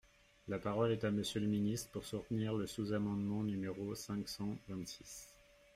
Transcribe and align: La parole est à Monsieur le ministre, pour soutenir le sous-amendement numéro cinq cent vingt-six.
La 0.47 0.57
parole 0.57 0.91
est 0.93 1.03
à 1.03 1.11
Monsieur 1.11 1.39
le 1.41 1.45
ministre, 1.45 1.91
pour 1.91 2.03
soutenir 2.05 2.55
le 2.55 2.65
sous-amendement 2.65 3.43
numéro 3.43 3.93
cinq 3.93 4.27
cent 4.29 4.57
vingt-six. 4.67 5.29